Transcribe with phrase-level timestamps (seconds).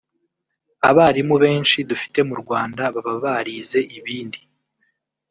[0.89, 4.39] Abarimu benshi dufite mu Rwanda baba barize ibindi